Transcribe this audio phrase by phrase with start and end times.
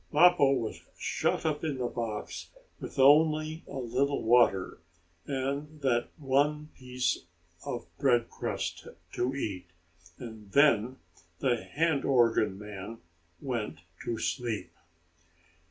[0.11, 4.79] Mappo was shut up in the box, with only a little water,
[5.27, 7.25] and that one piece
[7.65, 9.67] of bread crust to eat.
[10.17, 10.97] And then
[11.37, 12.97] the hand organ man
[13.39, 14.71] went to sleep.